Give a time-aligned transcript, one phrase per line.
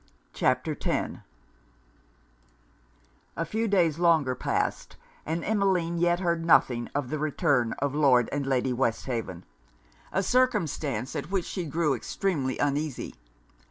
[0.33, 1.17] CHAPTER X
[3.37, 8.27] A few days longer passed, and Emmeline yet heard nothing of the return of Lord
[8.31, 9.45] and Lady Westhaven;
[10.11, 13.13] a circumstance at which she grew extremely uneasy.